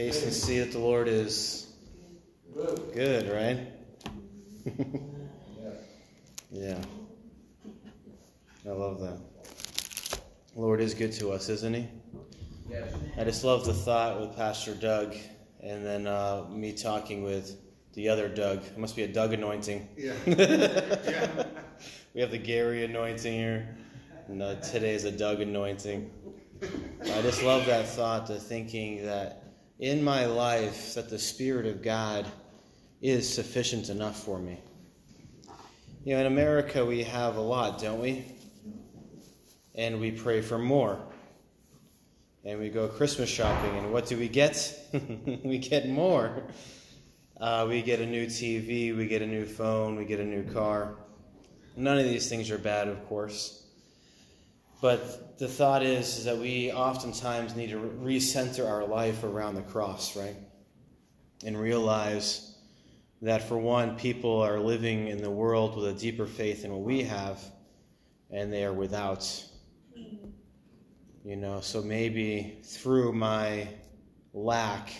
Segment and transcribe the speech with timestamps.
[0.00, 1.74] Taste and see that the Lord is
[2.94, 3.58] good, right?
[6.50, 6.78] yeah.
[8.66, 9.18] I love that.
[10.54, 11.86] The Lord is good to us, isn't He?
[12.70, 12.94] Yes.
[13.18, 15.16] I just love the thought with Pastor Doug
[15.62, 17.58] and then uh, me talking with
[17.92, 18.64] the other Doug.
[18.64, 19.86] It must be a Doug anointing.
[19.98, 20.14] Yeah.
[20.26, 21.44] yeah.
[22.14, 23.76] We have the Gary anointing here,
[24.28, 26.10] and uh, today is a Doug anointing.
[27.02, 29.49] I just love that thought, the thinking that
[29.80, 32.26] in my life that the Spirit of God
[33.00, 34.60] is sufficient enough for me.
[36.04, 38.26] You know, in America we have a lot, don't we?
[39.74, 41.00] And we pray for more.
[42.44, 44.78] And we go Christmas shopping, and what do we get?
[45.44, 46.42] we get more.
[47.38, 50.42] Uh, we get a new TV, we get a new phone, we get a new
[50.52, 50.96] car.
[51.76, 53.59] None of these things are bad, of course.
[54.80, 59.62] But the thought is, is that we oftentimes need to recenter our life around the
[59.62, 60.36] cross, right?
[61.44, 62.54] And realize
[63.22, 66.80] that, for one, people are living in the world with a deeper faith than what
[66.80, 67.38] we have,
[68.30, 69.44] and they are without.
[71.22, 73.68] You know, so maybe through my
[74.32, 74.90] lack,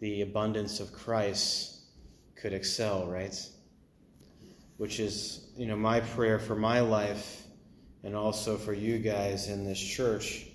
[0.00, 1.82] the abundance of Christ
[2.36, 3.38] could excel, right?
[4.78, 7.41] Which is, you know, my prayer for my life
[8.04, 10.46] and also for you guys in this church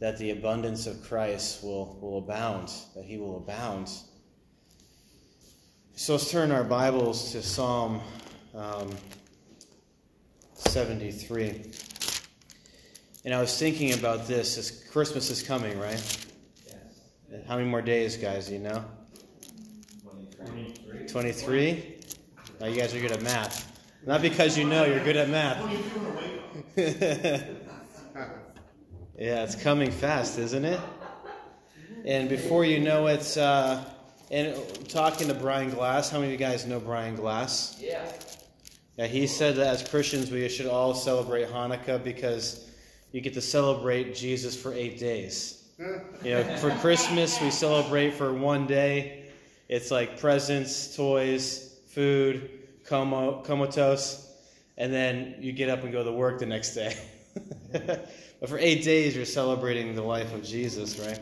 [0.00, 3.90] that the abundance of Christ will, will abound, that he will abound.
[5.94, 8.00] So let's turn our Bibles to Psalm
[8.54, 8.90] um,
[10.54, 11.70] 73.
[13.26, 16.26] And I was thinking about this as Christmas is coming, right?
[16.66, 17.44] Yes.
[17.46, 18.82] How many more days, guys, do you know?
[20.38, 21.06] 23.
[21.06, 21.96] 23?
[22.58, 23.66] Now you guys are good at math.
[24.06, 26.39] Not because you know you're good at math.
[26.76, 27.44] yeah,
[29.16, 30.80] it's coming fast, isn't it?
[32.04, 33.84] And before you know it, uh,
[34.30, 34.56] and
[34.88, 37.76] talking to Brian Glass, how many of you guys know Brian Glass?
[37.80, 38.00] Yeah.
[38.96, 42.68] Yeah, he said that as Christians we should all celebrate Hanukkah because
[43.12, 45.56] you get to celebrate Jesus for eight days.
[46.22, 49.24] You know, for Christmas we celebrate for one day.
[49.70, 52.50] It's like presents, toys, food,
[52.84, 54.29] como, comatose,
[54.80, 56.96] and then you get up and go to work the next day.
[57.70, 61.20] but for eight days you're celebrating the life of Jesus, right?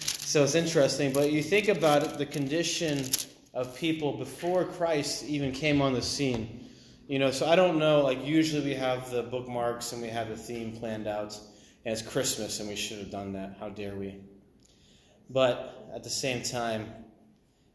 [0.00, 3.04] So it's interesting, but you think about the condition
[3.52, 6.66] of people before Christ even came on the scene.
[7.06, 10.30] You know, so I don't know, like usually we have the bookmarks and we have
[10.30, 11.38] the theme planned out,
[11.84, 13.58] and it's Christmas and we should have done that.
[13.60, 14.18] How dare we?
[15.28, 16.90] But at the same time,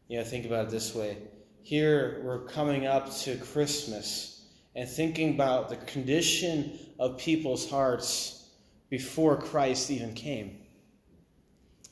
[0.08, 1.18] you know, think about it this way.
[1.62, 4.39] Here we're coming up to Christmas
[4.80, 8.48] and thinking about the condition of people's hearts
[8.88, 10.56] before Christ even came.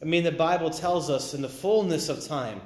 [0.01, 2.63] I mean, the Bible tells us in the fullness of time.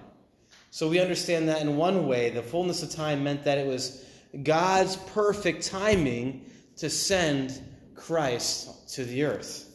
[0.71, 4.05] So we understand that in one way, the fullness of time meant that it was
[4.45, 7.61] God's perfect timing to send
[7.97, 9.69] Christ to the earth.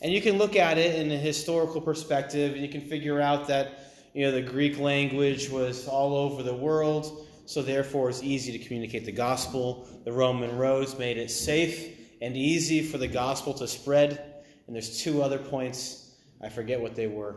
[0.00, 3.48] And you can look at it in a historical perspective, and you can figure out
[3.48, 8.52] that you know the Greek language was all over the world, so therefore it's easy
[8.52, 9.88] to communicate the gospel.
[10.04, 14.42] The Roman roads made it safe and easy for the gospel to spread.
[14.66, 16.10] And there's two other points,
[16.42, 17.36] I forget what they were.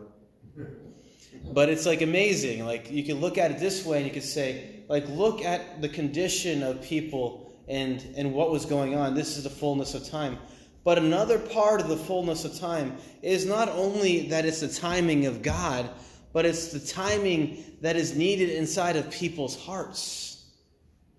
[1.54, 2.66] But it's like amazing.
[2.66, 5.80] Like you can look at it this way and you could say, like, look at
[5.80, 9.14] the condition of people and and what was going on.
[9.14, 10.36] This is the fullness of time.
[10.84, 15.24] But another part of the fullness of time is not only that it's the timing
[15.24, 15.88] of God,
[16.32, 20.44] but it's the timing that is needed inside of people's hearts.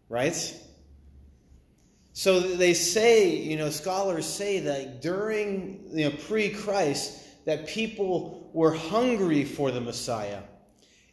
[0.09, 0.59] Right?
[2.13, 8.51] So they say, you know, scholars say that during, you know, pre Christ, that people
[8.53, 10.41] were hungry for the Messiah.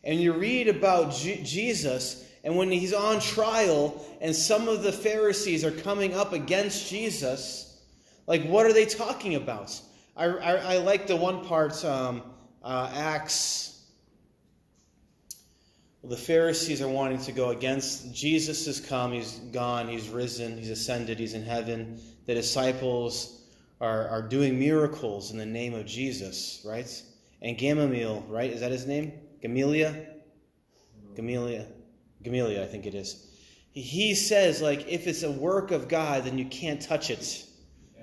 [0.05, 4.93] And you read about J- Jesus, and when he's on trial, and some of the
[4.93, 7.83] Pharisees are coming up against Jesus,
[8.27, 9.79] like, what are they talking about?
[10.17, 12.23] I, I, I like the one part, um,
[12.63, 13.80] uh, Acts.
[16.03, 20.57] Well, the Pharisees are wanting to go against Jesus has come, he's gone, he's risen,
[20.57, 22.01] he's ascended, he's in heaven.
[22.25, 23.43] The disciples
[23.83, 26.91] are, are doing miracles in the name of Jesus, right?
[27.43, 28.51] And Gamaliel, right?
[28.51, 29.13] Is that his name?
[29.45, 30.07] Gamelia?
[31.15, 31.67] Gamelia.
[32.25, 33.27] Gamelia, I think it is.
[33.73, 37.45] He says, like, if it's a work of God, then you can't touch it.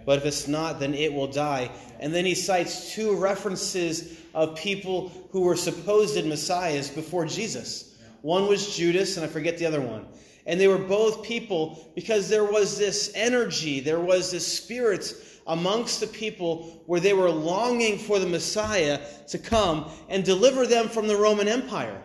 [0.08, 1.70] But if it's not, then it will die.
[2.00, 7.98] And then he cites two references of people who were supposed messiahs before Jesus.
[8.22, 10.08] One was Judas, and I forget the other one.
[10.46, 15.14] And they were both people because there was this energy, there was this spirit
[15.46, 20.88] amongst the people where they were longing for the Messiah to come and deliver them
[20.88, 22.02] from the Roman Empire.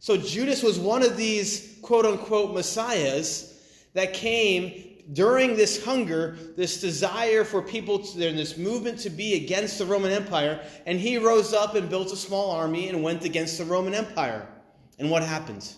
[0.00, 3.58] So Judas was one of these quote unquote messiahs
[3.94, 9.78] that came during this hunger, this desire for people, to, this movement to be against
[9.78, 13.58] the Roman Empire, and he rose up and built a small army and went against
[13.58, 14.48] the Roman Empire.
[14.98, 15.72] And what happened?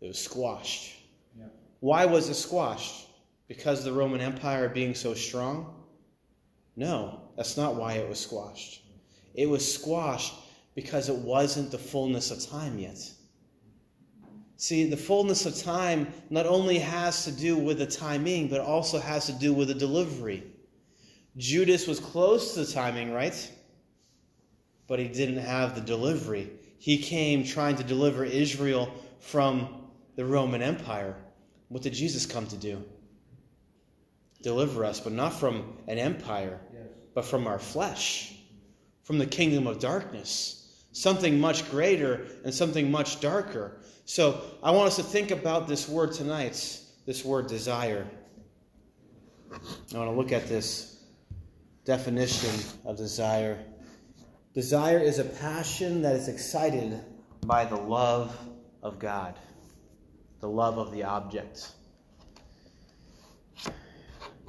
[0.00, 0.96] It was squashed.
[1.36, 1.46] Yeah.
[1.80, 3.08] Why was it squashed?
[3.48, 5.74] Because the Roman Empire being so strong?
[6.76, 8.82] No, that's not why it was squashed.
[9.34, 10.34] It was squashed
[10.74, 12.98] because it wasn't the fullness of time yet.
[14.60, 18.98] See, the fullness of time not only has to do with the timing, but also
[18.98, 20.42] has to do with the delivery.
[21.38, 23.50] Judas was close to the timing, right?
[24.86, 26.50] But he didn't have the delivery.
[26.76, 29.86] He came trying to deliver Israel from
[30.16, 31.16] the Roman Empire.
[31.68, 32.84] What did Jesus come to do?
[34.42, 36.82] Deliver us, but not from an empire, yes.
[37.14, 38.34] but from our flesh,
[39.04, 40.59] from the kingdom of darkness.
[40.92, 43.80] Something much greater and something much darker.
[44.04, 48.06] So I want us to think about this word tonight, this word desire.
[49.52, 51.04] I want to look at this
[51.84, 52.50] definition
[52.84, 53.64] of desire.
[54.52, 57.00] Desire is a passion that is excited
[57.46, 58.36] by the love
[58.82, 59.38] of God,
[60.40, 61.72] the love of the object.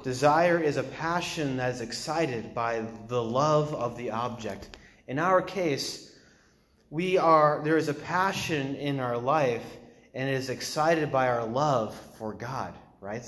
[0.02, 4.76] Desire is a passion that is excited by the love of the object.
[5.06, 6.11] In our case,
[6.92, 9.64] we are there is a passion in our life
[10.12, 13.24] and it is excited by our love for God, right?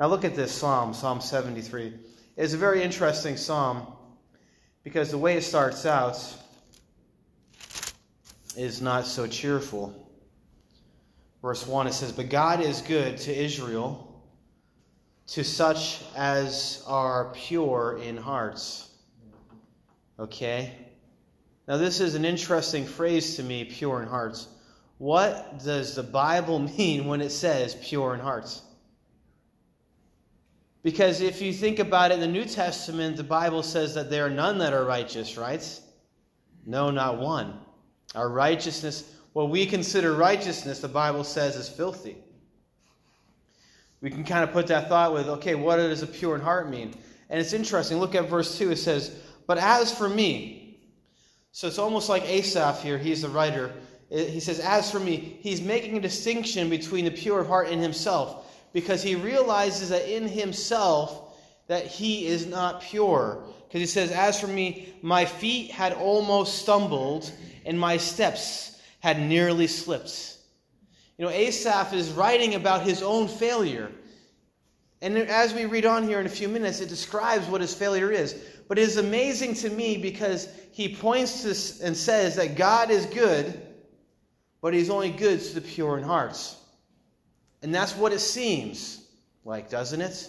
[0.00, 1.92] Now look at this psalm, Psalm 73.
[2.38, 3.86] It's a very interesting psalm
[4.82, 6.18] because the way it starts out
[8.56, 10.10] is not so cheerful.
[11.42, 14.24] Verse 1 it says, But God is good to Israel,
[15.26, 18.88] to such as are pure in hearts.
[20.18, 20.87] Okay?
[21.68, 24.48] Now, this is an interesting phrase to me, pure in hearts.
[24.96, 28.62] What does the Bible mean when it says pure in hearts?
[30.82, 34.24] Because if you think about it in the New Testament, the Bible says that there
[34.24, 35.80] are none that are righteous, right?
[36.64, 37.58] No, not one.
[38.14, 42.16] Our righteousness, what we consider righteousness, the Bible says is filthy.
[44.00, 46.70] We can kind of put that thought with, okay, what does a pure in heart
[46.70, 46.94] mean?
[47.28, 47.98] And it's interesting.
[47.98, 48.70] Look at verse 2.
[48.70, 50.57] It says, But as for me,
[51.52, 53.72] so it's almost like Asaph here, he's the writer.
[54.10, 58.46] He says, As for me, he's making a distinction between the pure heart and himself
[58.72, 61.36] because he realizes that in himself
[61.66, 63.44] that he is not pure.
[63.66, 67.30] Because he says, As for me, my feet had almost stumbled
[67.66, 70.36] and my steps had nearly slipped.
[71.18, 73.90] You know, Asaph is writing about his own failure.
[75.00, 78.10] And as we read on here in a few minutes, it describes what his failure
[78.10, 78.34] is.
[78.66, 83.06] But it is amazing to me because he points to and says that God is
[83.06, 83.60] good,
[84.60, 86.56] but he's only good to the pure in hearts.
[87.62, 89.04] And that's what it seems
[89.44, 90.28] like, doesn't it?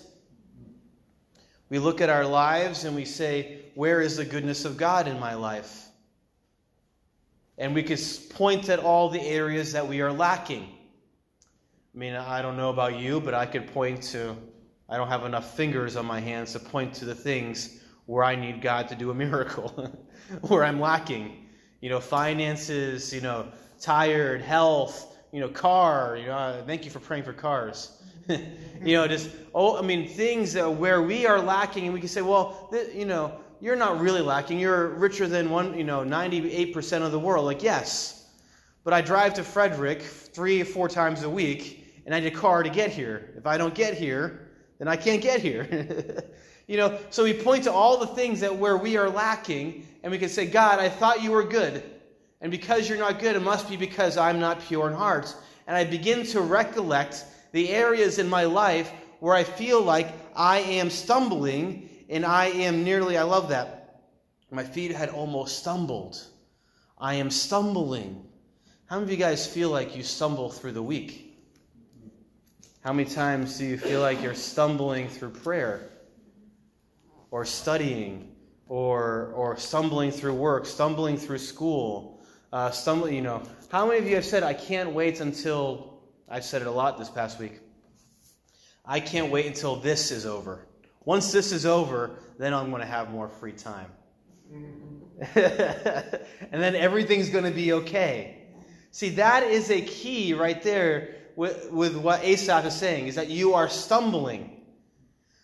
[1.69, 5.19] We look at our lives and we say, Where is the goodness of God in
[5.19, 5.85] my life?
[7.57, 7.99] And we could
[8.31, 10.63] point at all the areas that we are lacking.
[10.63, 14.35] I mean, I don't know about you, but I could point to,
[14.91, 18.35] I don't have enough fingers on my hands to point to the things where I
[18.35, 19.91] need God to do a miracle,
[20.41, 21.45] where I'm lacking.
[21.81, 23.47] You know, finances, you know,
[23.79, 28.01] tired, health, you know, car, you know, uh, thank you for praying for cars.
[28.27, 32.21] you know, just, oh, I mean, things where we are lacking, and we can say,
[32.21, 34.59] well, th- you know, you're not really lacking.
[34.59, 37.45] You're richer than one, you know, 98% of the world.
[37.45, 38.27] Like, yes.
[38.83, 42.35] But I drive to Frederick three or four times a week, and I need a
[42.35, 43.33] car to get here.
[43.37, 44.48] If I don't get here,
[44.79, 46.25] then I can't get here.
[46.69, 50.11] You know, so we point to all the things that where we are lacking, and
[50.11, 51.83] we can say, God, I thought you were good.
[52.41, 55.35] And because you're not good, it must be because I'm not pure in heart.
[55.65, 60.59] And I begin to recollect the areas in my life where I feel like I
[60.59, 64.03] am stumbling and I am nearly, I love that.
[64.51, 66.23] My feet had almost stumbled.
[66.99, 68.23] I am stumbling.
[68.85, 71.28] How many of you guys feel like you stumble through the week?
[72.81, 75.89] How many times do you feel like you're stumbling through prayer?
[77.31, 78.31] or studying
[78.67, 82.21] or, or stumbling through work, stumbling through school,
[82.53, 83.43] uh, stumbling, you know.
[83.69, 86.97] How many of you have said, I can't wait until, I've said it a lot
[86.97, 87.59] this past week,
[88.85, 90.65] I can't wait until this is over.
[91.05, 93.91] Once this is over, then I'm going to have more free time.
[95.35, 98.43] and then everything's going to be okay.
[98.91, 103.29] See, that is a key right there with, with what Asaph is saying, is that
[103.29, 104.61] you are stumbling.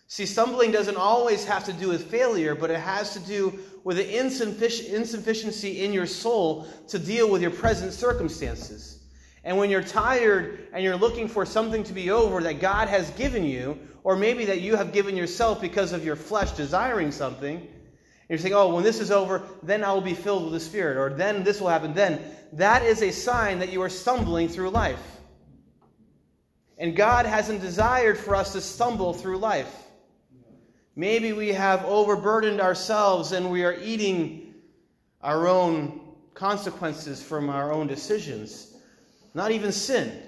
[0.08, 3.96] See, stumbling doesn't always have to do with failure, but it has to do with
[3.96, 9.02] the insufficiency in your soul to deal with your present circumstances.
[9.42, 13.08] And when you're tired and you're looking for something to be over that God has
[13.12, 17.66] given you, or maybe that you have given yourself because of your flesh desiring something,
[18.28, 20.98] you're saying, oh, when this is over, then I will be filled with the Spirit,
[20.98, 22.20] or then this will happen, then.
[22.52, 25.00] That is a sign that you are stumbling through life.
[26.78, 29.84] And God hasn't desired for us to stumble through life.
[30.94, 34.54] Maybe we have overburdened ourselves and we are eating
[35.22, 36.00] our own
[36.34, 38.74] consequences from our own decisions.
[39.34, 40.22] Not even sin,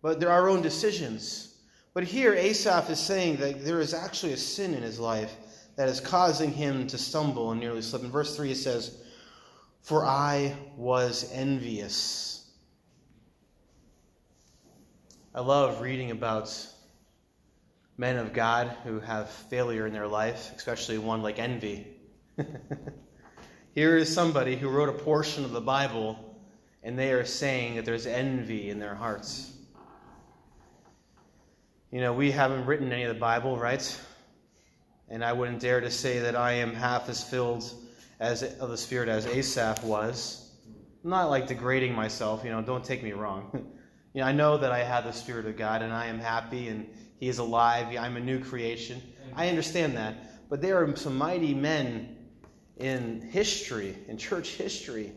[0.00, 1.54] but they're our own decisions.
[1.92, 5.36] But here, Asaph is saying that there is actually a sin in his life
[5.76, 8.02] that is causing him to stumble and nearly slip.
[8.02, 8.98] In verse 3, it says,
[9.82, 12.43] For I was envious.
[15.36, 16.56] I love reading about
[17.96, 21.88] men of God who have failure in their life, especially one like envy.
[23.72, 26.38] Here is somebody who wrote a portion of the Bible,
[26.84, 29.50] and they are saying that there's envy in their hearts.
[31.90, 34.00] You know, we haven't written any of the Bible, right?
[35.08, 37.68] And I wouldn't dare to say that I am half as filled
[38.20, 40.52] as of the Spirit as Asaph was.
[41.02, 43.72] I'm not like degrading myself, you know, don't take me wrong.
[44.14, 46.68] you know, I know that I have the Spirit of God and I am happy
[46.68, 46.86] and
[47.18, 47.94] he is alive.
[47.98, 49.02] I'm a new creation.
[49.34, 50.48] I understand that.
[50.48, 52.16] But there are some mighty men
[52.76, 55.12] in history, in church history,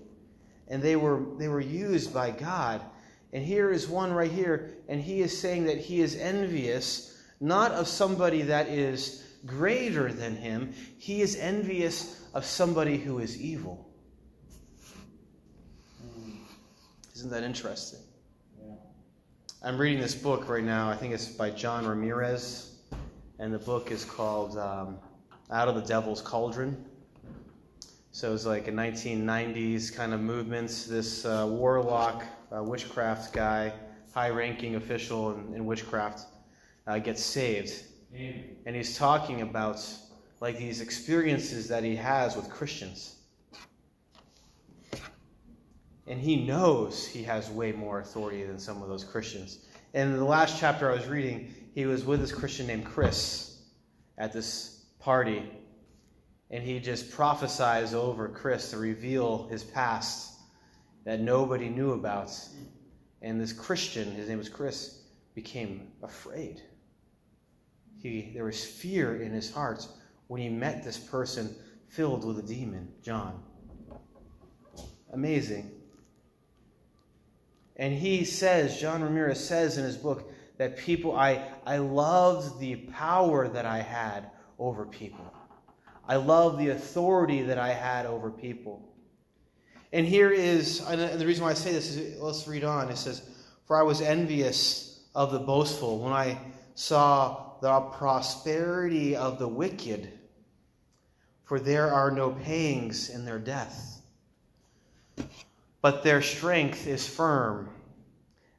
[0.68, 2.82] and they were, they were used by God.
[3.34, 7.72] And here is one right here, and he is saying that he is envious, not
[7.74, 13.88] of somebody that is greater than him, he is envious of somebody who is evil.
[17.16, 18.00] Isn't that interesting?
[19.68, 20.90] I'm reading this book right now.
[20.90, 22.76] I think it's by John Ramirez,
[23.38, 24.98] and the book is called um,
[25.52, 26.86] Out of the Devil's Cauldron.
[28.14, 30.86] So it's like a 1990s kind of movements.
[30.86, 33.74] This uh, warlock, uh, witchcraft guy,
[34.14, 36.28] high-ranking official in, in witchcraft,
[36.88, 37.74] uh, gets saved,
[38.16, 38.46] Amen.
[38.66, 39.86] and he's talking about
[40.40, 43.17] like these experiences that he has with Christians.
[46.08, 49.60] And he knows he has way more authority than some of those Christians.
[49.94, 53.62] And in the last chapter I was reading, he was with this Christian named Chris
[54.18, 55.44] at this party.
[56.50, 60.40] And he just prophesies over Chris to reveal his past
[61.04, 62.32] that nobody knew about.
[63.22, 65.02] And this Christian, his name was Chris,
[65.36, 66.62] became afraid.
[68.02, 69.86] He, there was fear in his heart
[70.28, 71.54] when he met this person
[71.88, 73.44] filled with a demon, John.
[75.14, 75.77] Amazing.
[77.78, 82.76] And he says, John Ramirez says in his book, that people, I, I loved the
[82.76, 85.34] power that I had over people.
[86.08, 88.82] I love the authority that I had over people.
[89.94, 92.90] And here is, and the reason why I say this is, let's read on.
[92.90, 93.22] It says,
[93.66, 96.40] For I was envious of the boastful when I
[96.76, 100.12] saw the prosperity of the wicked,
[101.44, 104.02] for there are no pangs in their death
[105.88, 107.70] but their strength is firm.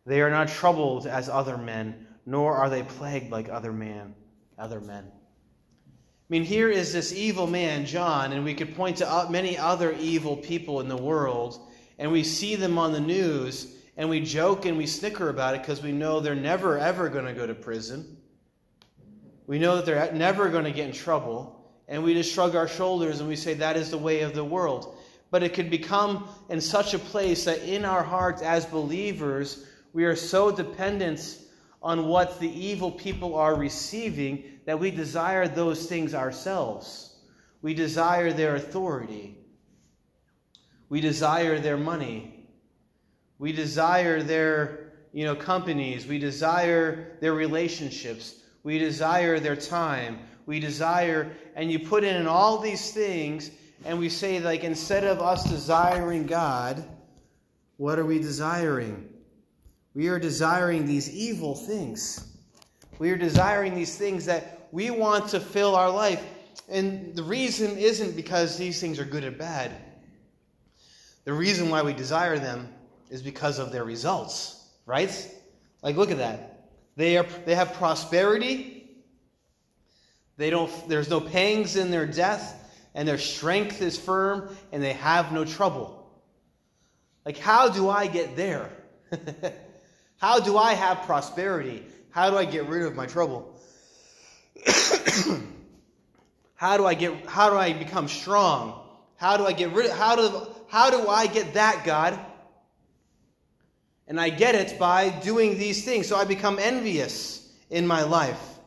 [0.06, 4.14] They are not troubled as other men, nor are they plagued like other man,
[4.58, 5.04] other men.
[5.04, 9.92] I mean, here is this evil man, John, and we could point to many other
[10.00, 11.60] evil people in the world,
[11.98, 15.60] and we see them on the news, and we joke and we snicker about it
[15.60, 18.16] because we know they're never, ever going to go to prison.
[19.46, 22.68] We know that they're never going to get in trouble, and we just shrug our
[22.68, 24.97] shoulders and we say that is the way of the world
[25.30, 30.04] but it can become in such a place that in our hearts as believers, we
[30.04, 31.38] are so dependent
[31.82, 37.16] on what the evil people are receiving that we desire those things ourselves.
[37.62, 39.36] We desire their authority.
[40.88, 42.46] We desire their money.
[43.38, 46.06] We desire their, you know, companies.
[46.06, 48.36] We desire their relationships.
[48.62, 50.20] We desire their time.
[50.46, 53.50] We desire, and you put in all these things,
[53.84, 56.84] and we say, like, instead of us desiring God,
[57.76, 59.08] what are we desiring?
[59.94, 62.36] We are desiring these evil things.
[62.98, 66.22] We are desiring these things that we want to fill our life.
[66.68, 69.72] And the reason isn't because these things are good or bad.
[71.24, 72.68] The reason why we desire them
[73.10, 75.10] is because of their results, right?
[75.82, 76.68] Like, look at that.
[76.96, 78.90] They, are, they have prosperity.
[80.36, 82.57] They don't, there's no pangs in their death
[82.98, 86.04] and their strength is firm, and they have no trouble.
[87.24, 88.72] Like, how do I get there?
[90.16, 91.84] how do I have prosperity?
[92.10, 93.54] How do I get rid of my trouble?
[96.56, 98.84] how do I get how do I become strong?
[99.14, 102.18] How do I get rid how do how do I get that, God?
[104.08, 106.08] And I get it by doing these things.
[106.08, 108.57] So I become envious in my life.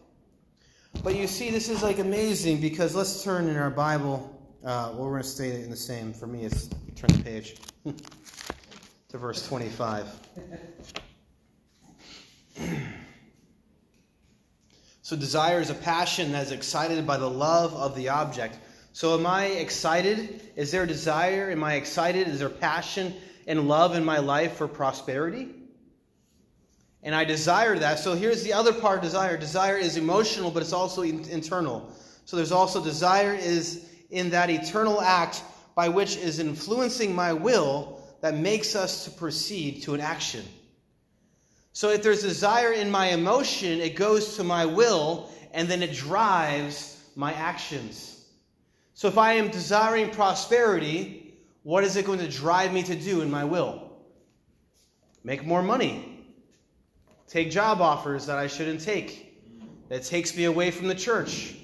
[1.03, 4.39] But you see, this is like amazing because let's turn in our Bible.
[4.63, 6.13] Uh, well, we're going to stay in the same.
[6.13, 7.55] For me, it's turn the page
[9.09, 10.07] to verse 25.
[15.01, 18.59] so, desire is a passion that is excited by the love of the object.
[18.93, 20.51] So, am I excited?
[20.55, 21.49] Is there desire?
[21.49, 22.27] Am I excited?
[22.27, 23.15] Is there passion
[23.47, 25.49] and love in my life for prosperity?
[27.03, 27.99] And I desire that.
[27.99, 31.91] So, here's the other part of desire desire is emotional, but it's also internal.
[32.25, 35.43] So, there's also desire is in that eternal act
[35.75, 40.45] by which is influencing my will that makes us to proceed to an action.
[41.73, 45.93] So if there's desire in my emotion, it goes to my will and then it
[45.93, 48.25] drives my actions.
[48.93, 53.21] So if I am desiring prosperity, what is it going to drive me to do
[53.21, 53.89] in my will?
[55.23, 56.10] Make more money.
[57.31, 59.41] Take job offers that I shouldn't take.
[59.87, 61.55] That takes me away from the church.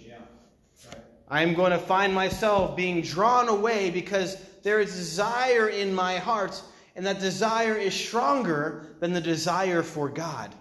[1.27, 6.61] I'm going to find myself being drawn away because there is desire in my heart,
[6.95, 10.55] and that desire is stronger than the desire for God.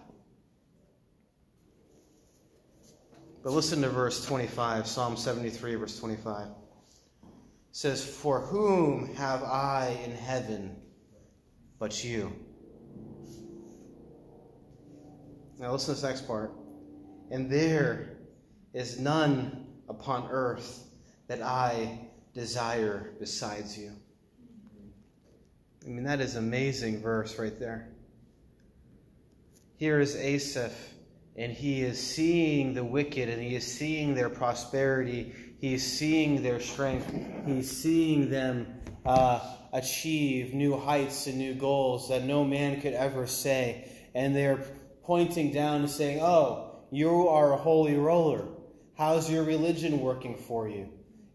[3.45, 6.49] But listen to verse 25, Psalm 73, verse 25.
[6.49, 6.53] It
[7.71, 10.75] says, For whom have I in heaven
[11.79, 12.33] but you?
[15.59, 16.53] Now listen to this next part.
[17.31, 18.19] And there
[18.75, 20.87] is none upon earth
[21.29, 23.93] that I desire besides you.
[25.85, 27.89] I mean, that is amazing verse right there.
[29.77, 30.75] Here is Asaph,
[31.37, 35.33] and he is seeing the wicked, and he is seeing their prosperity.
[35.61, 37.13] He is seeing their strength.
[37.47, 38.67] He's seeing them
[39.05, 39.41] uh,
[39.73, 43.91] achieve new heights and new goals that no man could ever say.
[44.15, 44.65] And they're
[45.07, 48.45] pointing down and saying, Oh, you are a holy roller.
[48.99, 50.89] How's your religion working for you?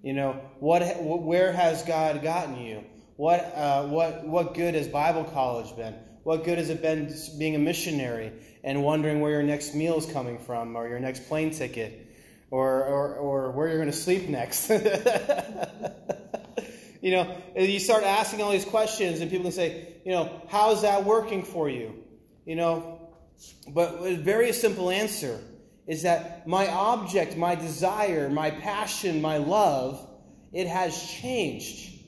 [0.04, 2.84] You know, what, where has God gotten you?
[3.16, 5.94] What, uh, what, what good has Bible college been?
[6.24, 8.32] What good has it been being a missionary
[8.64, 12.08] and wondering where your next meal is coming from or your next plane ticket
[12.50, 14.70] or, or, or where you're going to sleep next?
[17.02, 20.82] you know, you start asking all these questions and people can say, you know, how's
[20.82, 21.94] that working for you?
[22.46, 23.01] You know,
[23.70, 25.40] but a very simple answer
[25.88, 30.08] is that my object, my desire, my passion, my love,
[30.54, 32.00] it has changed.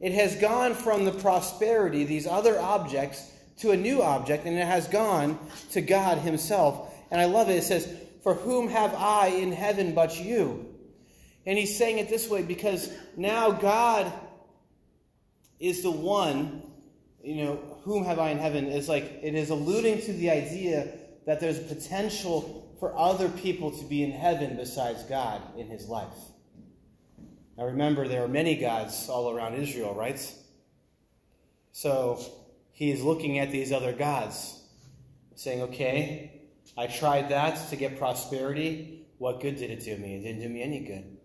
[0.00, 4.66] It has gone from the prosperity, these other objects, to a new object, and it
[4.66, 5.38] has gone
[5.72, 6.92] to God Himself.
[7.10, 7.56] And I love it.
[7.56, 7.90] It says,
[8.22, 10.74] For whom have I in heaven but you?
[11.46, 14.12] And he's saying it this way because now God
[15.60, 16.62] is the one,
[17.22, 20.88] you know, whom have I in heaven is like, it is alluding to the idea
[21.24, 26.18] that there's potential for other people to be in heaven besides God in his life.
[27.56, 30.20] Now remember, there are many gods all around Israel, right?
[31.70, 32.20] So
[32.72, 34.60] he is looking at these other gods,
[35.36, 36.42] saying, okay,
[36.76, 39.06] I tried that to get prosperity.
[39.18, 40.16] What good did it do me?
[40.16, 41.16] It didn't do me any good.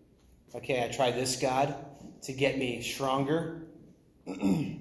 [0.53, 1.73] Okay, I tried this God
[2.21, 3.63] to get me stronger.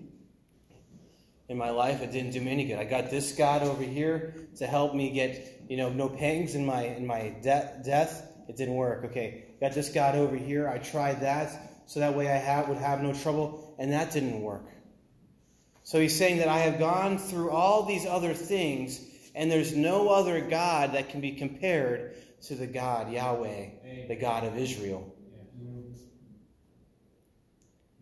[1.50, 2.78] in my life, it didn't do me any good.
[2.78, 6.64] I got this God over here to help me get you know, no pangs in
[6.64, 8.26] my in my de- death.
[8.48, 9.04] It didn't work.
[9.06, 10.68] Okay, got this God over here.
[10.68, 11.50] I tried that
[11.86, 14.64] so that way I have, would have no trouble, and that didn't work.
[15.82, 19.00] So he's saying that I have gone through all these other things,
[19.34, 24.44] and there's no other God that can be compared to the God Yahweh, the God
[24.44, 25.12] of Israel.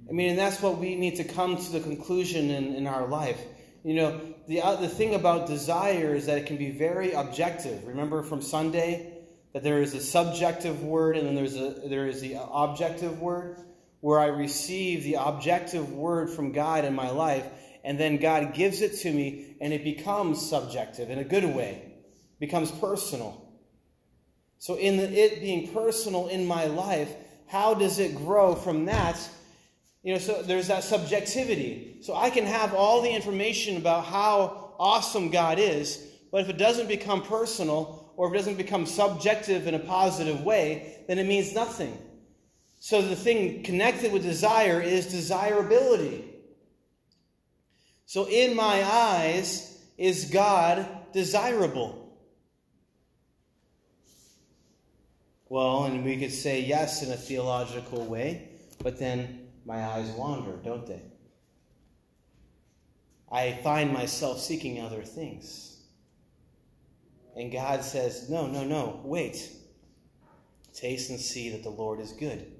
[0.08, 3.06] I mean, and that's what we need to come to the conclusion in, in our
[3.06, 3.38] life.
[3.84, 7.86] You know, the, uh, the thing about desire is that it can be very objective.
[7.86, 9.12] Remember from Sunday
[9.52, 13.58] that there is a subjective word and then there's a, there is the objective word
[14.00, 17.44] where I receive the objective word from God in my life
[17.84, 21.94] and then God gives it to me and it becomes subjective in a good way,
[22.40, 23.44] becomes personal.
[24.58, 27.12] So, in the, it being personal in my life,
[27.46, 29.18] how does it grow from that
[30.08, 31.98] you know, so there's that subjectivity.
[32.00, 36.56] So I can have all the information about how awesome God is, but if it
[36.56, 41.26] doesn't become personal or if it doesn't become subjective in a positive way, then it
[41.26, 41.98] means nothing.
[42.80, 46.24] So the thing connected with desire is desirability.
[48.06, 52.16] So in my eyes, is God desirable?
[55.50, 58.48] Well, and we could say yes in a theological way,
[58.82, 61.02] but then my eyes wander, don't they?
[63.30, 65.76] I find myself seeking other things.
[67.36, 69.50] And God says, No, no, no, wait.
[70.72, 72.50] Taste and see that the Lord is good.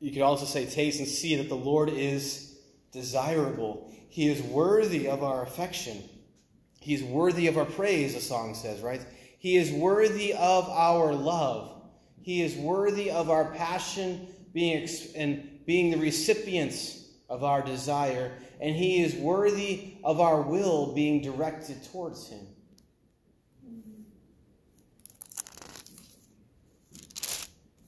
[0.00, 2.58] You could also say, Taste and see that the Lord is
[2.90, 3.88] desirable.
[4.08, 6.02] He is worthy of our affection.
[6.80, 9.06] He is worthy of our praise, the song says, right?
[9.38, 11.80] He is worthy of our love.
[12.20, 18.74] He is worthy of our passion being and being the recipients of our desire, and
[18.76, 22.46] he is worthy of our will being directed towards him.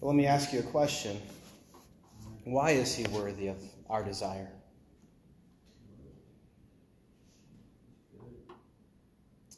[0.00, 1.20] But let me ask you a question.
[2.44, 3.56] Why is he worthy of
[3.88, 4.50] our desire?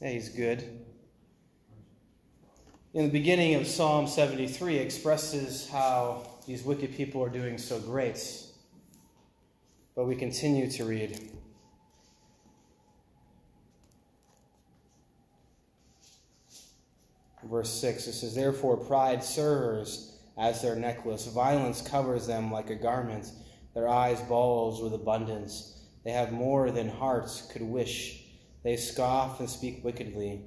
[0.00, 0.62] Yeah, he's good.
[2.92, 8.42] In the beginning of Psalm 73 expresses how these wicked people are doing so great.
[9.96, 11.30] But we continue to read.
[17.44, 22.74] Verse 6 it says, Therefore pride serves as their necklace, violence covers them like a
[22.74, 23.30] garment,
[23.74, 25.80] their eyes bulge with abundance.
[26.04, 28.24] They have more than hearts could wish.
[28.62, 30.42] They scoff and speak wickedly.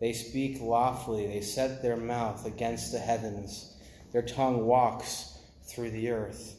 [0.00, 1.26] They speak loftily.
[1.26, 3.76] They set their mouth against the heavens.
[4.12, 5.31] Their tongue walks
[5.74, 6.56] through the earth.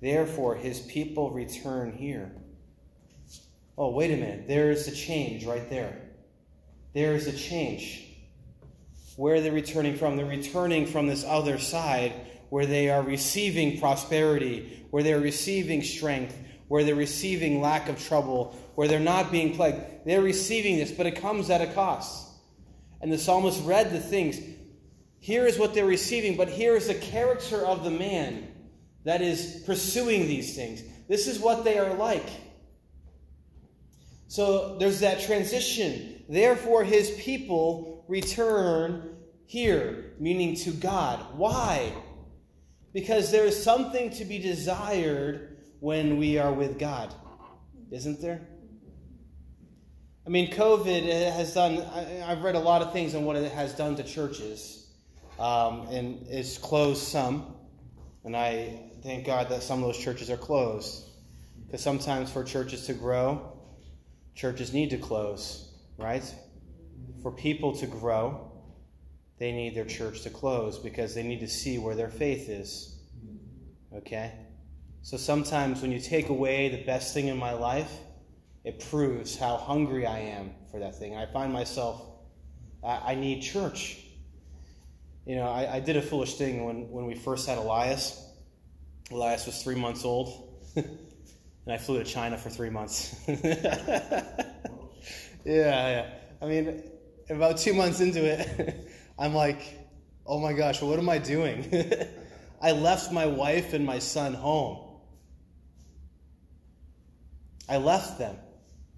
[0.00, 2.30] Therefore, his people return here.
[3.76, 4.48] Oh, wait a minute.
[4.48, 6.00] There is a change right there.
[6.94, 8.04] There is a change.
[9.16, 10.16] Where are they returning from?
[10.16, 12.12] They're returning from this other side
[12.50, 16.36] where they are receiving prosperity, where they're receiving strength,
[16.68, 19.80] where they're receiving lack of trouble, where they're not being plagued.
[20.06, 22.26] They're receiving this, but it comes at a cost.
[23.00, 24.38] And the psalmist read the things.
[25.20, 28.48] Here is what they're receiving, but here is the character of the man
[29.04, 30.82] that is pursuing these things.
[31.08, 32.28] This is what they are like.
[34.28, 36.22] So there's that transition.
[36.28, 41.18] Therefore, his people return here, meaning to God.
[41.36, 41.92] Why?
[42.92, 47.14] Because there is something to be desired when we are with God,
[47.90, 48.46] isn't there?
[50.26, 51.80] I mean, COVID has done,
[52.22, 54.87] I've read a lot of things on what it has done to churches,
[55.38, 57.54] um, and it's closed some.
[58.24, 61.04] And I thank God that some of those churches are closed.
[61.66, 63.58] Because sometimes for churches to grow,
[64.34, 66.24] churches need to close, right?
[67.22, 68.52] For people to grow,
[69.38, 72.98] they need their church to close because they need to see where their faith is.
[73.94, 74.32] Okay?
[75.02, 77.92] So sometimes when you take away the best thing in my life,
[78.64, 81.16] it proves how hungry I am for that thing.
[81.16, 82.02] I find myself,
[82.84, 83.98] I, I need church.
[85.28, 88.18] You know, I, I, did a foolish thing when, when we first had Elias.
[89.10, 90.88] Elias was three months old, and
[91.68, 93.14] I flew to China for three months.
[93.28, 94.32] yeah,
[95.44, 96.06] yeah.
[96.40, 96.82] I mean,
[97.28, 98.88] about two months into it,
[99.18, 99.60] I'm like,
[100.26, 101.68] oh my gosh, what am I doing?
[102.62, 104.78] I left my wife and my son home.
[107.68, 108.36] I left them,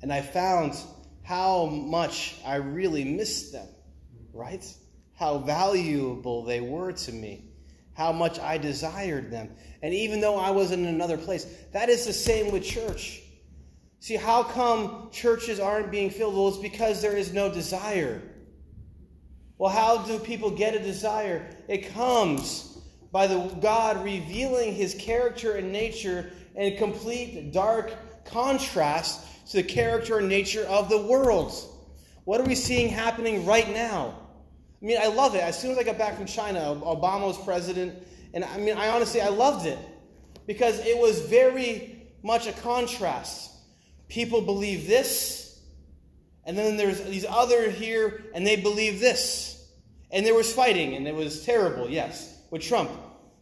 [0.00, 0.76] and I found
[1.24, 3.66] how much I really missed them,
[4.32, 4.64] right?
[5.20, 7.50] How valuable they were to me
[8.00, 9.50] how much I desired them.
[9.83, 13.20] And even though I was in another place, that is the same with church.
[13.98, 16.35] See, how come churches aren't being filled?
[16.35, 18.22] Well, it's because there is no desire.
[19.59, 21.46] Well, how do people get a desire?
[21.68, 22.78] It comes
[23.12, 27.92] by the God revealing his character and nature in complete dark
[28.24, 31.52] contrast to the character and nature of the world.
[32.24, 34.19] What are we seeing happening right now?
[34.82, 35.42] I mean, I love it.
[35.42, 38.88] As soon as I got back from China, Obama was president, and I mean, I
[38.88, 39.78] honestly, I loved it
[40.46, 43.50] because it was very much a contrast.
[44.08, 45.60] People believe this,
[46.44, 49.68] and then there's these other here, and they believe this.
[50.10, 52.90] And there was fighting, and it was terrible, yes, with Trump.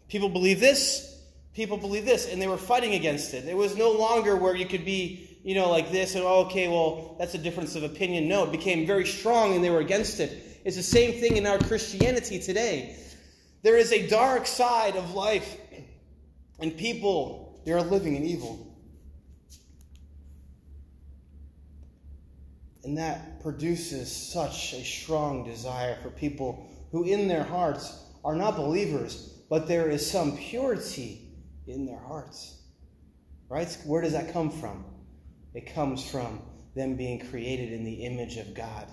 [0.08, 1.22] People believe this,
[1.54, 3.46] people believe this, and they were fighting against it.
[3.46, 6.68] It was no longer where you could be, you know, like this, and oh, okay,
[6.68, 8.28] well, that's a difference of opinion.
[8.28, 10.47] No, it became very strong, and they were against it.
[10.64, 12.96] It's the same thing in our Christianity today.
[13.62, 15.56] There is a dark side of life,
[16.58, 18.64] and people, they are living in evil.
[22.84, 28.56] And that produces such a strong desire for people who, in their hearts, are not
[28.56, 31.20] believers, but there is some purity
[31.66, 32.62] in their hearts.
[33.48, 33.76] Right?
[33.84, 34.84] Where does that come from?
[35.54, 36.42] It comes from
[36.74, 38.86] them being created in the image of God.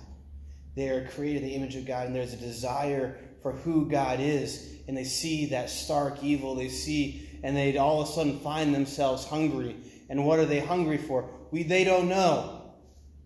[0.75, 4.19] They are created in the image of God, and there's a desire for who God
[4.19, 8.39] is, and they see that stark evil, they see, and they all of a sudden
[8.39, 9.75] find themselves hungry.
[10.09, 11.29] And what are they hungry for?
[11.51, 12.73] We, they don't know.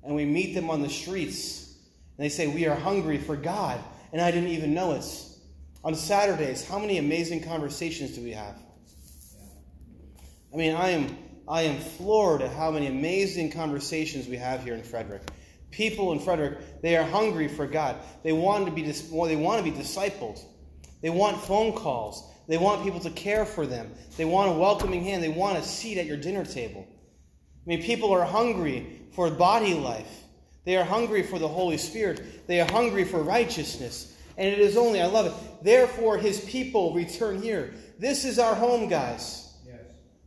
[0.03, 1.75] And we meet them on the streets,
[2.17, 3.83] and they say, We are hungry for God,
[4.13, 5.05] and I didn't even know it.
[5.83, 8.55] On Saturdays, how many amazing conversations do we have?
[10.53, 14.75] I mean, I am I am floored at how many amazing conversations we have here
[14.75, 15.23] in Frederick.
[15.71, 17.97] People in Frederick, they are hungry for God.
[18.23, 20.43] They want to be they want to be discipled.
[21.01, 22.23] They want phone calls.
[22.47, 23.91] They want people to care for them.
[24.17, 25.23] They want a welcoming hand.
[25.23, 26.87] They want a seat at your dinner table.
[26.89, 30.23] I mean, people are hungry for body life.
[30.65, 32.47] They are hungry for the Holy Spirit.
[32.47, 34.15] They are hungry for righteousness.
[34.37, 35.33] And it is only, I love it.
[35.63, 37.73] Therefore, his people return here.
[37.99, 39.48] This is our home, guys.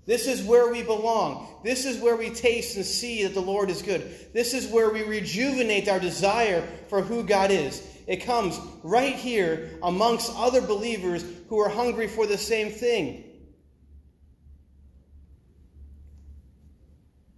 [0.04, 1.60] This is where we belong.
[1.62, 4.02] This is where we taste and see that the Lord is good.
[4.32, 7.86] This is where we rejuvenate our desire for who God is.
[8.08, 13.24] It comes right here amongst other believers who are hungry for the same thing.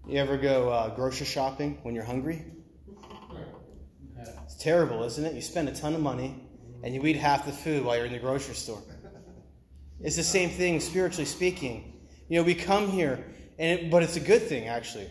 [0.09, 2.45] You ever go uh, grocery shopping when you're hungry?
[4.45, 5.35] It's terrible, isn't it?
[5.35, 6.41] You spend a ton of money
[6.83, 8.83] and you eat half the food while you're in the grocery store.
[10.01, 11.94] It's the same thing, spiritually speaking.
[12.29, 13.25] You know, we come here,
[13.59, 15.11] and it, but it's a good thing, actually,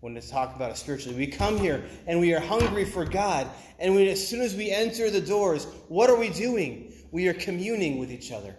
[0.00, 1.16] when to talk about it spiritually.
[1.16, 3.48] We come here and we are hungry for God.
[3.78, 6.92] And we, as soon as we enter the doors, what are we doing?
[7.10, 8.54] We are communing with each other.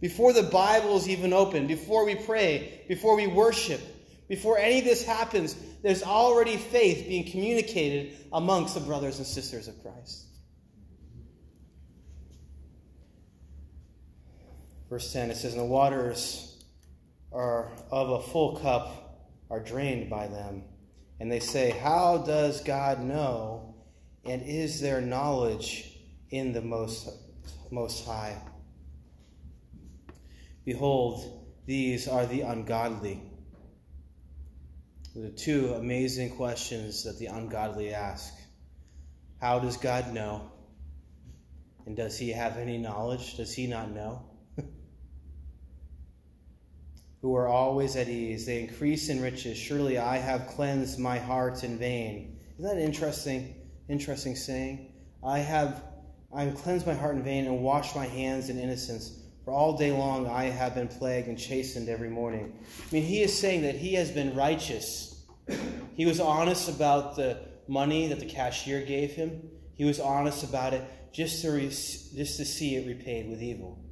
[0.00, 3.80] Before the Bible is even open, before we pray, before we worship,
[4.28, 9.68] before any of this happens, there's already faith being communicated amongst the brothers and sisters
[9.68, 10.24] of Christ.
[14.90, 16.55] Verse 10, it says, And the waters
[17.32, 19.06] are of a full cup
[19.50, 20.64] are drained by them.
[21.20, 23.74] And they say, How does God know?
[24.24, 25.98] And is there knowledge
[26.30, 27.08] in the Most,
[27.70, 28.36] most High?
[30.64, 33.22] Behold, these are the ungodly.
[35.14, 38.34] The two amazing questions that the ungodly ask
[39.40, 40.50] How does God know?
[41.86, 43.36] And does he have any knowledge?
[43.36, 44.24] Does he not know?
[47.26, 48.46] Who are always at ease.
[48.46, 49.58] They increase in riches.
[49.58, 52.38] Surely I have cleansed my heart in vain.
[52.56, 53.52] Isn't that interesting?
[53.88, 54.92] Interesting saying.
[55.24, 55.82] I have
[56.32, 59.24] I have cleansed my heart in vain and washed my hands in innocence.
[59.44, 62.56] For all day long I have been plagued and chastened every morning.
[62.62, 65.26] I mean, he is saying that he has been righteous.
[65.96, 69.50] He was honest about the money that the cashier gave him.
[69.74, 73.82] He was honest about it just to, re- just to see it repaid with evil.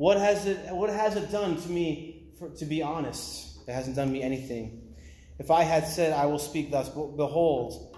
[0.00, 3.58] What has it, what has it done to me, for, to be honest?
[3.68, 4.94] It hasn't done me anything.
[5.38, 7.94] If I had said, I will speak thus, behold,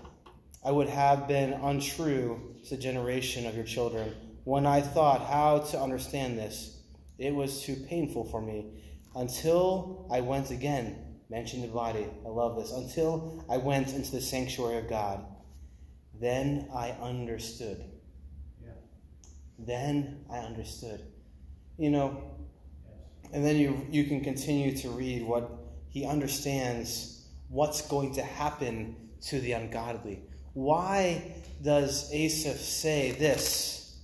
[0.64, 4.16] I would have been untrue to the generation of your children.
[4.42, 6.82] When I thought how to understand this,
[7.18, 8.82] it was too painful for me
[9.14, 11.20] until I went again.
[11.30, 12.08] Mention the body.
[12.26, 12.72] I love this.
[12.72, 15.24] Until I went into the sanctuary of God.
[16.20, 17.84] Then I understood.
[18.60, 18.72] Yeah.
[19.56, 21.11] Then I understood
[21.82, 22.22] you know,
[23.32, 25.50] and then you, you can continue to read what
[25.88, 30.22] he understands what's going to happen to the ungodly.
[30.52, 33.98] Why does Asaph say this?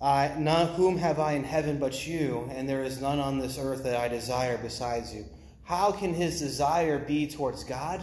[0.00, 3.58] I, not whom have I in heaven but you, and there is none on this
[3.58, 5.26] earth that I desire besides you.
[5.64, 8.02] How can his desire be towards God?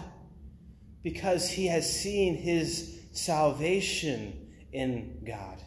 [1.02, 5.64] Because he has seen his salvation in God.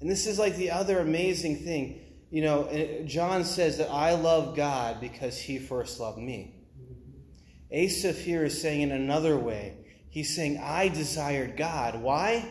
[0.00, 2.00] And this is like the other amazing thing.
[2.30, 6.54] You know, eh, John says that I love God because he first loved me.
[7.70, 9.76] Asaph here is saying in another way,
[10.10, 12.00] he's saying, I desired God.
[12.00, 12.46] Why?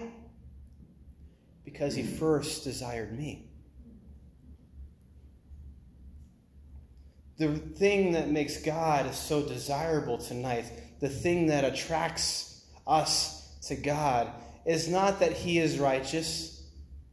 [1.63, 3.49] Because he first desired me.
[7.37, 14.31] The thing that makes God so desirable tonight, the thing that attracts us to God,
[14.65, 16.54] is not that he is righteous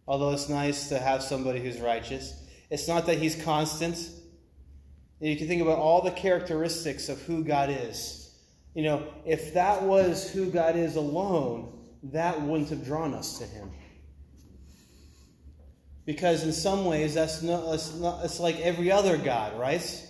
[0.06, 2.34] although it's nice to have somebody who's righteous.
[2.70, 4.08] It's not that he's constant.
[5.20, 8.34] You can think about all the characteristics of who God is.
[8.74, 13.44] You know, if that was who God is alone, that wouldn't have drawn us to
[13.44, 13.70] him.
[16.04, 20.08] Because in some ways, that's not, that's not, it's like every other God, right?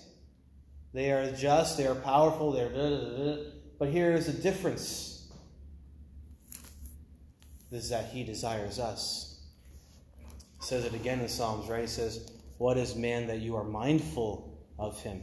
[0.94, 3.42] They are just, they are powerful, they're da, da, da,
[3.78, 5.30] but here is a difference.
[7.70, 9.31] This is that he desires us
[10.62, 11.82] says it again in Psalms, right?
[11.82, 15.22] He says, What is man that you are mindful of him?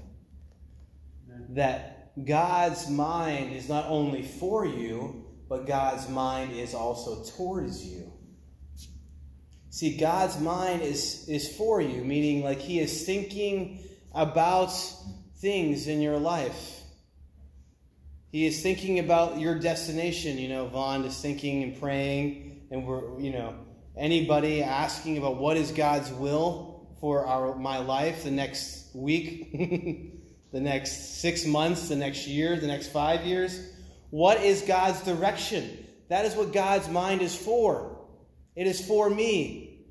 [1.49, 8.11] That God's mind is not only for you, but God's mind is also towards you.
[9.71, 14.71] See, God's mind is, is for you, meaning like He is thinking about
[15.37, 16.81] things in your life.
[18.31, 20.37] He is thinking about your destination.
[20.37, 23.55] You know, Vaughn is thinking and praying, and we're, you know,
[23.99, 29.51] anybody asking about what is God's will for our my life the next week,
[30.51, 33.71] the next six months, the next year, the next five years.
[34.09, 35.85] What is God's direction?
[36.07, 37.99] That is what God's mind is for.
[38.55, 39.85] It is for me,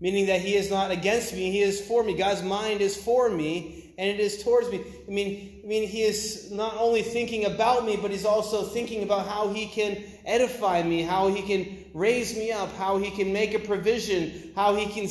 [0.00, 2.14] meaning that He is not against me, He is for me.
[2.14, 4.84] God's mind is for me, and it is towards me.
[5.06, 9.02] I mean, I mean, He is not only thinking about me, but He's also thinking
[9.02, 13.32] about how He can edify me, how He can raise me up, how He can
[13.32, 15.08] make a provision, how He can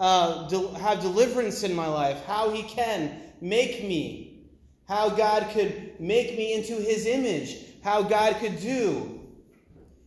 [0.00, 4.46] uh, have deliverance in my life, how He can make me,
[4.88, 9.20] how God could make me into His image, how God could do.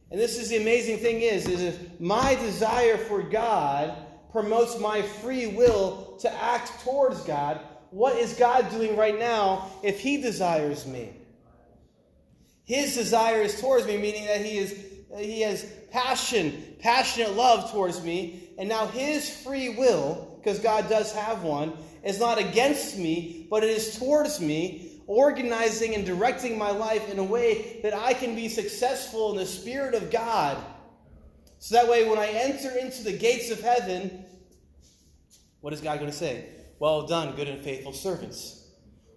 [0.09, 3.93] And this is the amazing thing is, is if my desire for God
[4.31, 7.59] promotes my free will to act towards God,
[7.91, 11.13] what is God doing right now if He desires me?
[12.65, 14.77] His desire is towards me, meaning that He is
[15.17, 21.13] He has passion, passionate love towards me, and now His free will, because God does
[21.13, 21.73] have one,
[22.03, 27.19] is not against me, but it is towards me, organizing and directing my life in
[27.19, 30.57] a way that I can be successful in the Spirit of God.
[31.59, 34.25] So that way, when I enter into the gates of heaven,
[35.61, 36.45] what is God going to say?
[36.79, 38.65] Well done, good and faithful servants.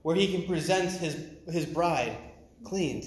[0.02, 1.16] Where he can present his,
[1.50, 2.16] his bride
[2.64, 3.04] cleaned.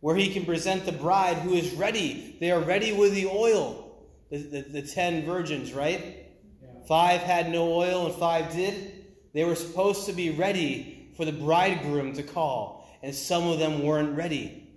[0.00, 2.36] Where he can present the bride who is ready.
[2.40, 4.06] They are ready with the oil.
[4.30, 6.26] The, the, the ten virgins, right?
[6.86, 9.04] Five had no oil and five did.
[9.32, 13.82] They were supposed to be ready for the bridegroom to call, and some of them
[13.82, 14.68] weren't ready.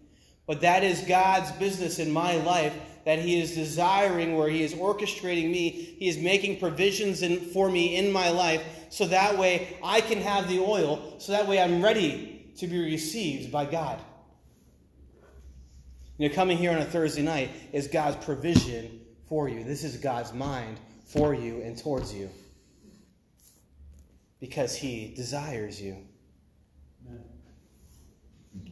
[0.46, 2.74] But that is God's business in my life
[3.06, 5.70] that He is desiring, where He is orchestrating me.
[5.70, 10.20] He is making provisions in, for me in my life so that way I can
[10.20, 14.00] have the oil, so that way I'm ready to be received by God.
[16.18, 19.64] You know, coming here on a Thursday night is God's provision for you.
[19.64, 22.30] This is God's mind for you and towards you
[24.40, 25.98] because He desires you.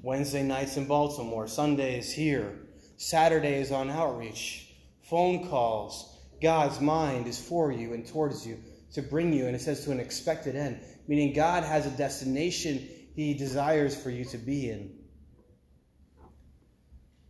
[0.03, 2.59] Wednesday nights in Baltimore, Sundays here,
[3.01, 4.67] Saturdays on outreach,
[5.01, 6.19] phone calls.
[6.39, 8.59] God's mind is for you and towards you
[8.93, 12.87] to bring you, and it says to an expected end, meaning God has a destination
[13.15, 14.93] He desires for you to be in.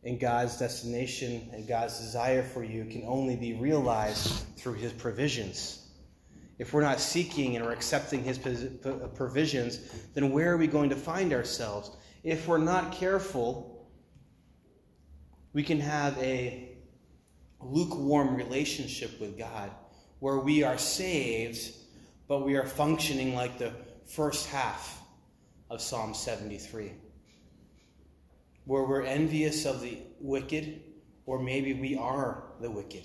[0.04, 5.88] And God's destination and God's desire for you can only be realized through His provisions.
[6.60, 8.38] If we're not seeking and are accepting His
[9.16, 9.80] provisions,
[10.16, 11.92] then where are we going to find ourselves?
[12.26, 13.81] If we're not careful,
[15.54, 16.70] we can have a
[17.60, 19.72] lukewarm relationship with God
[20.20, 21.74] where we are saved,
[22.28, 23.72] but we are functioning like the
[24.06, 25.02] first half
[25.70, 26.92] of Psalm 73.
[28.66, 30.82] Where we're envious of the wicked,
[31.26, 33.04] or maybe we are the wicked.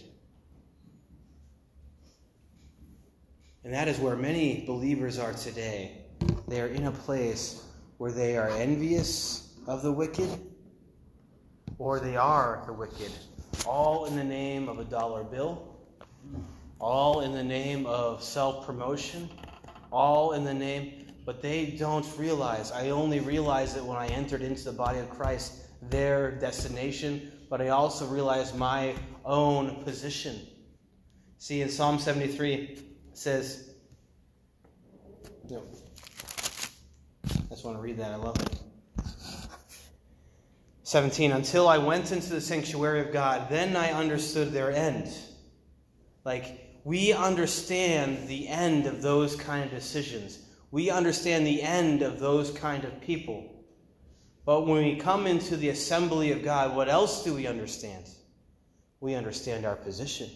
[3.65, 6.05] And that is where many believers are today.
[6.47, 7.65] They are in a place
[7.99, 10.29] where they are envious of the wicked,
[11.79, 13.13] or they are the wicked,
[13.67, 15.77] all in the name of a dollar bill,
[16.81, 19.29] all in the name of self promotion,
[19.93, 22.73] all in the name, but they don't realize.
[22.73, 27.61] I only realized it when I entered into the body of Christ, their destination, but
[27.61, 30.41] I also realized my own position.
[31.39, 32.81] See, in Psalm 73, it
[33.13, 33.71] says,
[35.49, 35.63] no,
[37.25, 38.13] I just want to read that.
[38.13, 38.66] I love it.
[40.87, 41.33] 17.
[41.33, 45.13] Until I went into the sanctuary of God, then I understood their end.
[46.25, 50.39] Like, we understand the end of those kind of decisions.
[50.71, 53.53] We understand the end of those kind of people.
[54.45, 58.09] But when we come into the assembly of God, what else do we understand?
[59.01, 60.31] We understand our position.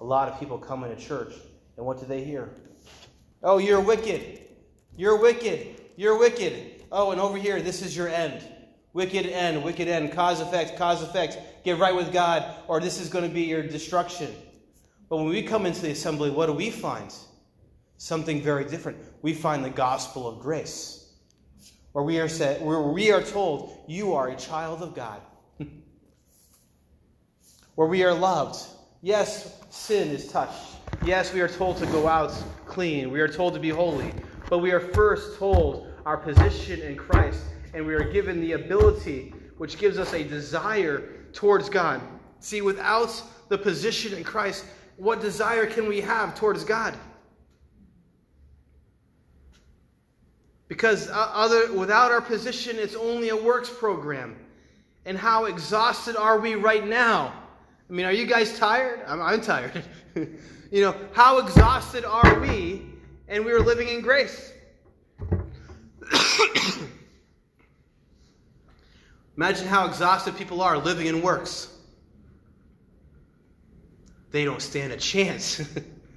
[0.00, 1.34] A lot of people come into church,
[1.76, 2.48] and what do they hear?
[3.42, 4.40] Oh, you're wicked.
[4.96, 5.82] You're wicked.
[5.96, 6.82] You're wicked.
[6.90, 8.42] Oh, and over here, this is your end.
[8.94, 11.36] Wicked end, wicked end, cause effect, cause effect.
[11.64, 14.32] Get right with God, or this is going to be your destruction.
[15.10, 17.12] But when we come into the assembly, what do we find?
[17.96, 18.98] Something very different.
[19.20, 21.12] We find the gospel of grace,
[21.92, 25.20] where we are said, where we are told, "You are a child of God,"
[27.74, 28.64] where we are loved.
[29.02, 30.76] Yes, sin is touched.
[31.04, 32.32] Yes, we are told to go out
[32.66, 33.10] clean.
[33.10, 34.12] We are told to be holy.
[34.48, 37.40] But we are first told our position in Christ,
[37.74, 42.00] and we are given the ability, which gives us a desire towards God.
[42.38, 44.64] See, without the position in Christ,
[44.96, 46.96] what desire can we have towards God?
[50.68, 54.36] Because uh, other, without our position, it's only a works program.
[55.04, 57.32] And how exhausted are we right now?
[57.88, 59.00] I mean, are you guys tired?
[59.06, 59.84] I'm, I'm tired.
[60.14, 62.86] you know, how exhausted are we?
[63.28, 64.52] And we are living in grace.
[69.36, 71.68] Imagine how exhausted people are living in works.
[74.30, 75.62] They don't stand a chance.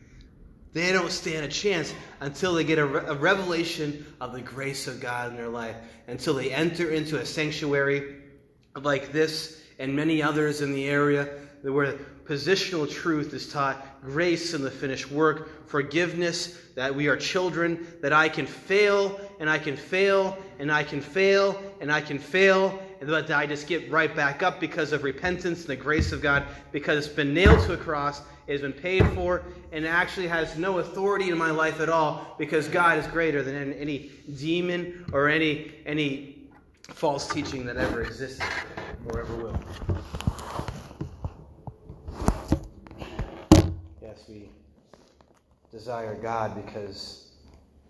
[0.73, 4.87] they don't stand a chance until they get a, re- a, revelation of the grace
[4.87, 5.75] of God in their life,
[6.07, 8.15] until they enter into a sanctuary
[8.75, 11.29] like this and many others in the area
[11.63, 11.93] where
[12.25, 18.13] positional truth is taught, grace in the finished work, forgiveness, that we are children, that
[18.13, 22.79] I can fail and I can fail and I can fail and I can fail,
[23.01, 26.43] but I just get right back up because of repentance and the grace of God,
[26.71, 30.57] because it's been nailed to a cross, it has been paid for, and actually has
[30.57, 35.27] no authority in my life at all because God is greater than any demon or
[35.27, 36.49] any any
[36.81, 38.47] false teaching that ever existed
[39.07, 39.59] or ever will.
[44.01, 44.49] Yes, we
[45.71, 47.31] desire God because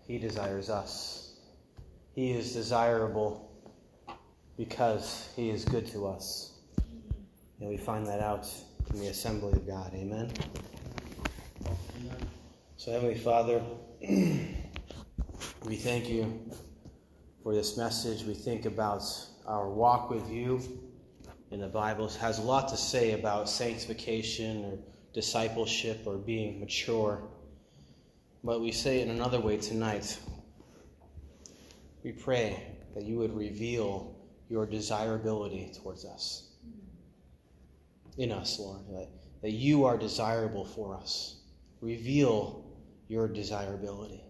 [0.06, 1.36] He desires us.
[2.14, 3.47] He is desirable
[4.58, 6.58] because He is good to us.
[7.60, 8.46] And we find that out
[8.92, 9.92] in the assembly of God.
[9.94, 10.30] Amen.
[12.76, 13.62] So, Heavenly Father,
[14.00, 16.50] we thank you
[17.42, 18.24] for this message.
[18.24, 19.02] We think about
[19.46, 20.60] our walk with you.
[21.50, 24.78] And the Bible has a lot to say about sanctification or
[25.14, 27.22] discipleship or being mature.
[28.44, 30.18] But we say it in another way tonight.
[32.04, 32.62] We pray
[32.94, 34.17] that you would reveal
[34.48, 36.48] your desirability towards us.
[38.16, 39.08] In us, Lord, that,
[39.42, 41.42] that you are desirable for us.
[41.80, 42.64] Reveal
[43.08, 44.24] your desirability.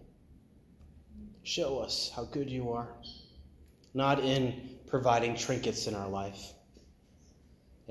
[1.43, 2.89] Show us how good you are,
[3.93, 6.53] not in providing trinkets in our life.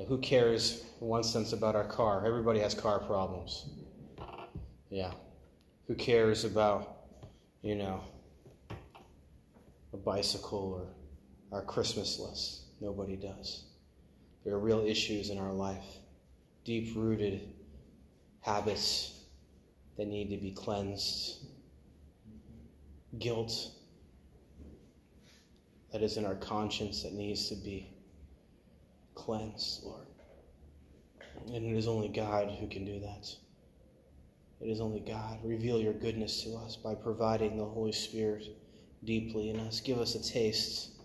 [0.06, 2.24] Who cares, in one sense, about our car?
[2.24, 3.66] Everybody has car problems.
[4.90, 5.12] Yeah.
[5.88, 6.98] Who cares about,
[7.62, 8.00] you know,
[9.92, 10.94] a bicycle or
[11.52, 12.62] our Christmas list?
[12.80, 13.64] Nobody does.
[14.44, 15.84] There are real issues in our life,
[16.64, 17.42] deep rooted
[18.40, 19.20] habits
[19.96, 21.46] that need to be cleansed
[23.18, 23.72] guilt
[25.92, 27.88] that is in our conscience that needs to be
[29.14, 30.06] cleansed, Lord.
[31.46, 33.28] And it is only God who can do that.
[34.60, 35.38] It is only God.
[35.44, 38.44] Reveal your goodness to us by providing the Holy Spirit
[39.04, 39.80] deeply in us.
[39.80, 40.97] Give us a taste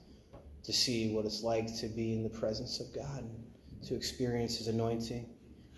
[0.64, 4.58] to see what it's like to be in the presence of God, and to experience
[4.58, 5.30] His anointing.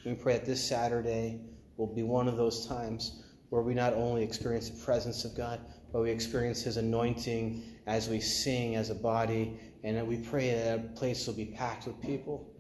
[0.06, 1.42] We pray that this Saturday
[1.78, 5.60] will be one of those times where we not only experience the presence of God,
[5.92, 10.52] but we experience His anointing as we sing as a body, and that we pray
[10.52, 12.52] that that place will be packed with people.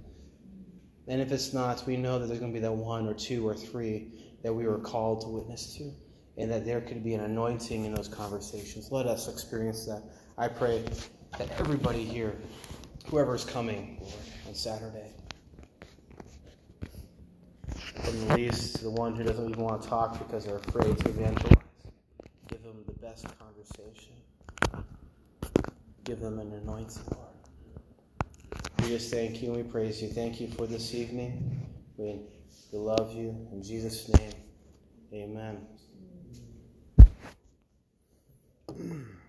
[1.08, 3.48] And if it's not, we know that there's going to be that one or two
[3.48, 4.12] or three
[4.44, 5.92] that we were called to witness to,
[6.38, 8.92] and that there could be an anointing in those conversations.
[8.92, 10.04] Let us experience that.
[10.38, 10.84] I pray
[11.38, 12.36] that everybody here,
[13.08, 14.14] whoever is coming, Lord,
[14.48, 15.12] on Saturday,
[18.04, 20.98] from the least to the one who doesn't even want to talk because they're afraid
[20.98, 21.54] to evangelize,
[22.48, 24.14] give them the best conversation.
[26.06, 27.26] Give them an anointing, Lord.
[28.80, 30.10] We just thank you and we praise you.
[30.10, 31.68] Thank you for this evening.
[31.98, 32.20] We,
[32.72, 33.36] we love you.
[33.52, 34.34] In Jesus' name,
[35.12, 35.66] amen.